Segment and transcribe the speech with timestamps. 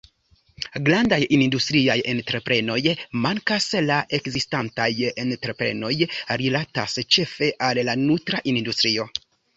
[0.85, 2.79] Grandaj industriaj entreprenoj
[3.25, 4.89] mankas; la ekzistantaj
[5.25, 5.93] entreprenoj
[6.43, 9.11] rilatas ĉefe al la nutra industrio.